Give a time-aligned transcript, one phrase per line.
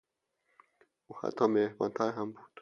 [1.07, 2.51] او حتی مهربانتر هم بود.